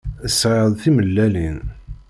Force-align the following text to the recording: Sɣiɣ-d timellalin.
Sɣiɣ-d 0.39 0.77
timellalin. 0.81 1.59